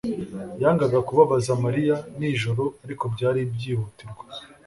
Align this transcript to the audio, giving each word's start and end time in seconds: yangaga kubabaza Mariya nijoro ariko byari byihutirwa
yangaga 0.61 0.99
kubabaza 1.07 1.51
Mariya 1.63 1.95
nijoro 2.17 2.63
ariko 2.85 3.03
byari 3.13 3.39
byihutirwa 3.53 4.23